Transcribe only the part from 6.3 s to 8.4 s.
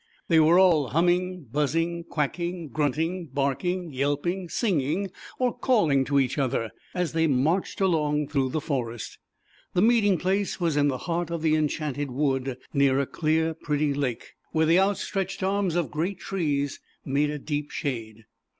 other, as they marched along